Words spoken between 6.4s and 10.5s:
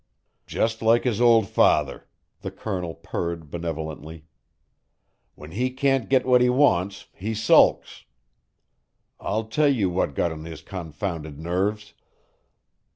he wants, he sulks. I'll tell you what got on